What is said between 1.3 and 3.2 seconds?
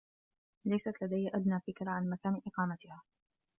أدنى فكرة عن مكان إقامتها.